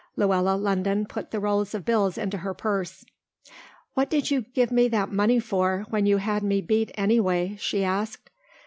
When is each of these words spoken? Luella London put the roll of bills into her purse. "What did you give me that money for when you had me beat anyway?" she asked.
Luella 0.15 0.55
London 0.55 1.05
put 1.05 1.29
the 1.29 1.39
roll 1.39 1.61
of 1.61 1.85
bills 1.85 2.17
into 2.17 2.39
her 2.39 2.55
purse. 2.55 3.05
"What 3.93 4.09
did 4.09 4.31
you 4.31 4.41
give 4.41 4.71
me 4.71 4.87
that 4.87 5.11
money 5.11 5.39
for 5.39 5.85
when 5.91 6.07
you 6.07 6.17
had 6.17 6.41
me 6.41 6.59
beat 6.59 6.91
anyway?" 6.95 7.55
she 7.59 7.83
asked. 7.83 8.31